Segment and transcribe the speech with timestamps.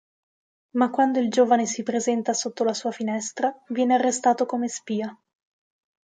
[0.71, 5.15] Ma quando il giovane si presenta sotto la sua finestra, viene arrestato come spia.